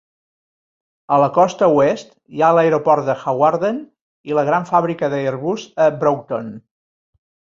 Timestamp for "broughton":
6.05-6.53